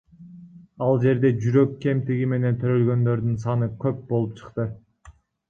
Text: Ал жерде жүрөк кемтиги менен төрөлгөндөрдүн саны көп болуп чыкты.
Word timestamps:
Ал 0.85 0.95
жерде 1.03 1.29
жүрөк 1.43 1.75
кемтиги 1.83 2.31
менен 2.31 2.57
төрөлгөндөрдүн 2.65 3.37
саны 3.45 3.69
көп 3.85 4.01
болуп 4.11 4.35
чыкты. 4.43 4.69